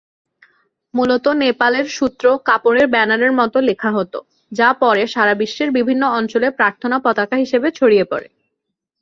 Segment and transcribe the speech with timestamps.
[0.93, 4.19] মূলত নেপালের সূত্র কাপড়ের ব্যানারের মতো লেখা হতো,
[4.51, 8.27] যা পরে সারা বিশ্বের বিভিন্ন অঞ্চলে প্রার্থনা পতাকা হিসেবে ছড়িয়ে পড়ে।